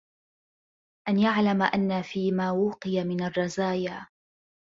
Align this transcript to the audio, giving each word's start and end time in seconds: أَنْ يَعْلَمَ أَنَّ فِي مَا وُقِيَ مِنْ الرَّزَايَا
أَنْ 1.09 1.19
يَعْلَمَ 1.19 1.61
أَنَّ 1.63 2.01
فِي 2.01 2.31
مَا 2.31 2.51
وُقِيَ 2.51 3.03
مِنْ 3.03 3.23
الرَّزَايَا 3.23 4.07